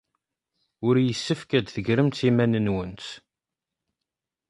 [0.87, 3.05] Ur yessefk ad tegremt iman-nwent.